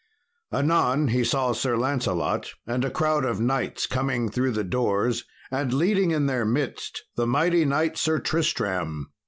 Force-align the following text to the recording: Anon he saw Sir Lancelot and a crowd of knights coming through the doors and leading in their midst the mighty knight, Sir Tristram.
Anon 0.51 1.09
he 1.09 1.23
saw 1.23 1.51
Sir 1.51 1.77
Lancelot 1.77 2.53
and 2.65 2.83
a 2.83 2.89
crowd 2.89 3.23
of 3.23 3.39
knights 3.39 3.85
coming 3.85 4.31
through 4.31 4.49
the 4.49 4.63
doors 4.63 5.25
and 5.51 5.71
leading 5.71 6.09
in 6.09 6.25
their 6.25 6.43
midst 6.43 7.03
the 7.15 7.27
mighty 7.27 7.65
knight, 7.65 7.99
Sir 7.99 8.17
Tristram. 8.17 9.13